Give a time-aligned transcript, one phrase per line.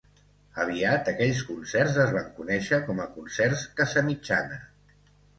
[0.61, 4.59] Aviat, aquells concerts es van conèixer com a Concerts Casamitjana.